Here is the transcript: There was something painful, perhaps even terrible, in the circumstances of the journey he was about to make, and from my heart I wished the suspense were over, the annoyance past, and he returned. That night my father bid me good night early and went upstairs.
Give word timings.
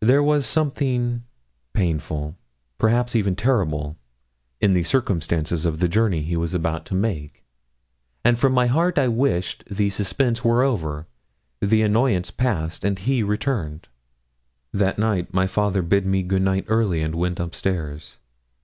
There 0.00 0.20
was 0.20 0.46
something 0.46 1.22
painful, 1.74 2.36
perhaps 2.76 3.14
even 3.14 3.36
terrible, 3.36 3.96
in 4.60 4.72
the 4.72 4.82
circumstances 4.82 5.64
of 5.64 5.78
the 5.78 5.86
journey 5.86 6.22
he 6.22 6.36
was 6.36 6.54
about 6.54 6.84
to 6.86 6.94
make, 6.96 7.44
and 8.24 8.36
from 8.36 8.52
my 8.52 8.66
heart 8.66 8.98
I 8.98 9.06
wished 9.06 9.62
the 9.70 9.88
suspense 9.90 10.42
were 10.44 10.64
over, 10.64 11.06
the 11.60 11.82
annoyance 11.82 12.32
past, 12.32 12.82
and 12.84 12.98
he 12.98 13.22
returned. 13.22 13.86
That 14.72 14.98
night 14.98 15.32
my 15.32 15.46
father 15.46 15.82
bid 15.82 16.04
me 16.04 16.24
good 16.24 16.42
night 16.42 16.64
early 16.66 17.00
and 17.00 17.14
went 17.14 17.38
upstairs. 17.38 18.18